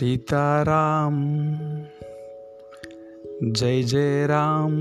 [0.00, 1.16] सीताराम
[3.52, 4.72] जय जय राम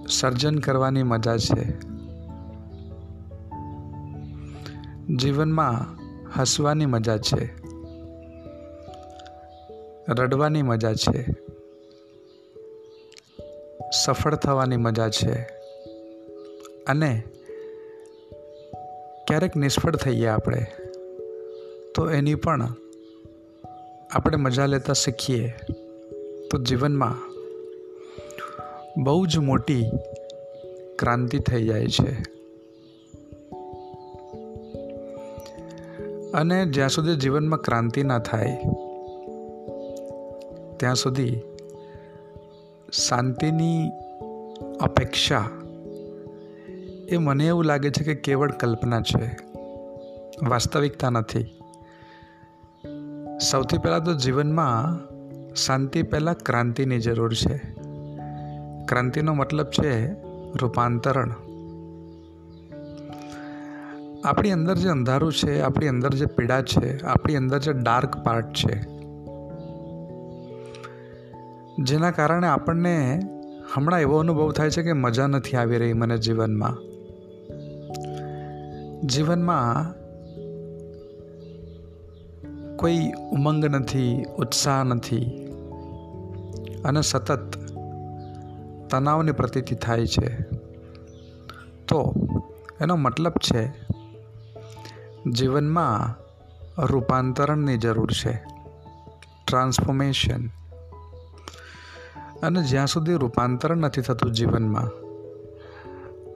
[0.09, 1.79] સર્જન કરવાની મજા છે.
[5.15, 5.97] જીવનમાં
[6.39, 7.62] હસવાની મજા છે.
[10.09, 11.25] રડવાની મજા છે.
[14.05, 15.33] સફળ થવાની મજા છે.
[16.87, 17.23] અને
[19.27, 20.65] ક્યારેક નિષ્ફળ થઈએ આપણે,
[21.95, 22.73] તો એની પણ
[24.11, 25.53] આપણે મજા લેતા શીખીએ.
[26.51, 27.33] તો જીવનમાં
[29.03, 29.89] બહુ જ મોટી
[30.99, 32.33] ક્રાંતિ થઈ જાય છે.
[36.33, 38.57] અને જ્યાં સુધી જીવનમાં ક્રાંતિ ના થાય
[40.83, 41.41] ત્યાં સુધી
[42.91, 43.89] શાંતિની
[44.79, 45.49] અપેક્ષા
[47.09, 49.37] એ મને એવું લાગે છે કે કેવળ કલ્પના છે.
[50.47, 51.43] વાસ્તવિકતા નથી.
[53.51, 54.99] સૌથી પહેલાં તો જીવનમાં
[55.55, 57.57] શાંતિ પહેલાં ક્રાંતિની જરૂર છે.
[58.85, 60.11] ક્રાંતિનો મતલબ છે
[60.55, 61.31] રૂપાંતરણ.
[64.25, 68.53] આપણી અંદર જે અંધારું છે, આપણી અંદર જે પીડા છે, આપણી અંદર જે ડાર્ક પાર્ટ
[68.53, 68.92] છે
[71.79, 73.19] જેના કારણે આપણને
[73.73, 76.77] હમણાં એવો અનુભવ થાય છે કે મજા નથી આવી રહી મને જીવનમાં.
[79.07, 79.93] જીવનમાં
[82.77, 85.47] કોઈ ઉમંગ નથી, ઉત્સાહ નથી
[86.85, 87.57] અને સતત
[88.89, 90.41] તણાવની પ્રતીતિ થાય છે.
[91.87, 92.13] તો
[92.81, 93.73] એનો મતલબ છે,
[95.31, 96.23] જીવનમાં
[96.85, 98.43] રૂપાંતરણની જરૂર છે.
[99.47, 100.49] ટ્રાન્સફોર્મેશન
[102.43, 104.89] અને જ્યાં સુધી રૂપાંતરણ નથી થતું જીવનમાં,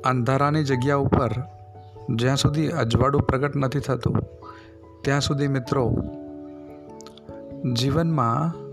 [0.01, 1.31] અંધારાની જગ્યા ઉપર,
[2.15, 4.17] જ્યાં સુધી અજવાળું પ્રગટ નથી થતું,
[5.01, 5.95] ત્યાં સુધી મિત્રો,
[7.73, 8.67] જીવનમાં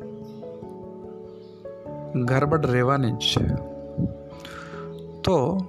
[2.25, 3.45] ગરબડ રહેવાની જ છે.
[5.25, 5.67] તો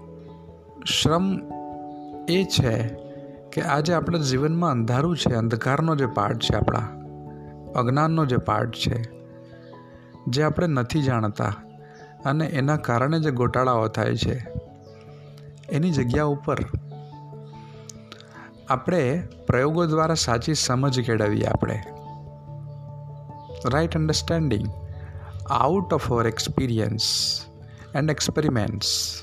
[0.86, 1.42] શ્રમ
[2.30, 2.86] એ છે
[3.52, 6.88] કે આજે આપણા જીવનમાં અંધારું છે, અંધકારનો જે પાર્ટ છે આપણા,
[7.76, 9.16] અજ્ઞાનનો જે પાર્ટ છે,
[10.28, 11.65] જે આપણે નથી જાણતા.
[12.26, 14.48] અને એના કારણે જે ગોટાળાઓ થાય છે.
[15.70, 16.58] એની જગ્યા ઉપર
[18.70, 21.84] આપણે પ્રયોગો દ્વારા સાચી સમજ કેળવીએ આપણે.
[23.66, 24.68] Right understanding
[25.50, 27.02] out of our experience
[27.96, 29.22] and experiments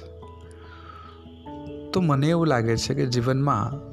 [1.93, 3.93] તો મને એવું લાગે છે કે જીવનમાં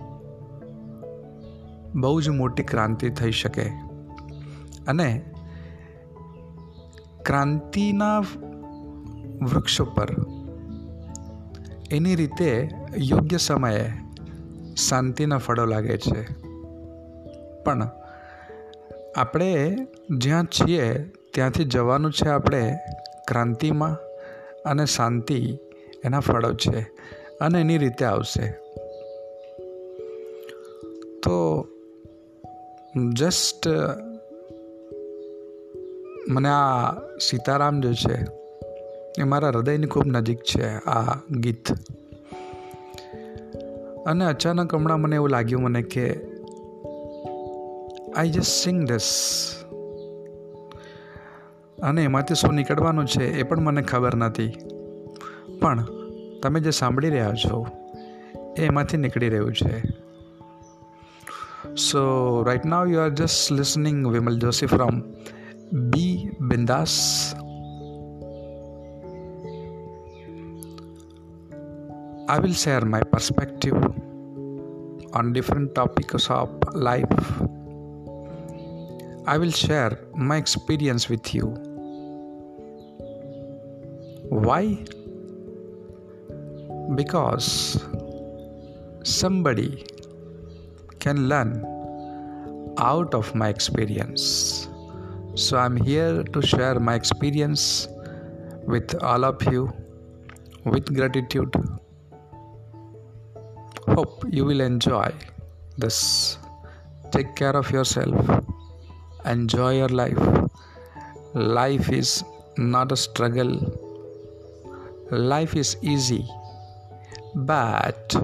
[1.99, 3.69] બહુ જ મોટી ક્રાંતિ થઈ શકે.
[4.87, 5.21] અને
[7.25, 8.21] ક્રાંતિના
[9.41, 10.07] વૃક્ષ પર.
[11.91, 13.91] એની રીતે યોગ્ય સમયે
[14.89, 16.23] શાંતિના ફળો લાગે છે.
[17.63, 17.89] પણ
[19.15, 19.77] આપણે
[20.09, 20.93] જ્યાં છીએ
[21.33, 22.77] ત્યાંથી જવાનું છે આપણે
[23.27, 23.97] ક્રાંતિમાં
[24.65, 25.57] અને શાંતિ
[26.03, 26.79] એના ફળો છે
[27.41, 28.51] અને એની રીતે આવશે.
[31.23, 31.67] તો
[33.13, 33.67] જસ્ટ
[36.29, 38.39] મને આ સીતારામ જે છે
[39.19, 41.71] એ મારા હૃદયની ખૂબ નજીક છે આ ગીત.
[44.07, 46.19] અને અચાનક હમણાં મને એવું લાગ્યું મને કે
[48.15, 49.49] આઈ જસ્ટ સિંગ ધીસ
[51.83, 54.47] અને એમાંથી શું નીકળવાનું છે એ પણ મને ખબર નથી.
[55.61, 55.85] પણ
[56.43, 57.67] તમે જે સાંભળી રહ્યા છો,
[58.57, 59.79] એ એમાંથી નીકળી રહ્યું છે.
[61.75, 65.01] So right now you are just listening Vimal Joshi from
[65.73, 67.33] be Bindaas
[72.29, 73.73] I will share my perspective
[75.13, 77.31] on different topics of life.
[79.25, 81.47] I will share my experience with you.
[84.29, 84.77] Why?
[86.93, 87.83] Because
[89.01, 89.87] somebody
[90.99, 91.65] can learn
[92.77, 94.69] out of my experience.
[95.33, 97.87] So I'm here to share my experience
[98.67, 99.73] with all of you
[100.63, 101.78] with gratitude.
[103.95, 105.11] Hope you will enjoy
[105.77, 106.37] this.
[107.11, 108.43] Take care of yourself.
[109.25, 110.19] Enjoy your life.
[111.33, 112.23] Life is
[112.57, 113.53] not a struggle.
[115.11, 116.25] Life is easy.
[117.35, 118.15] But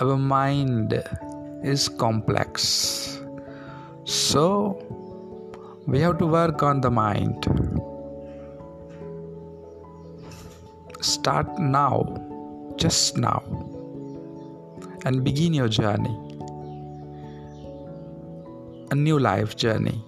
[0.00, 1.02] our mind
[1.62, 3.20] is complex.
[4.04, 4.84] So
[5.86, 7.46] we have to work on the mind.
[11.00, 11.92] Start now,
[12.76, 13.37] just now,
[15.08, 16.14] and begin your journey.
[18.90, 20.04] A new life journey.